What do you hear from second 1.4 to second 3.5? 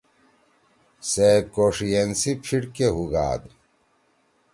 کوݜئین سی پھیِٹ کے ہُوگاد۔